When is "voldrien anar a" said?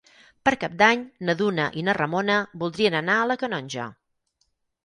2.65-3.29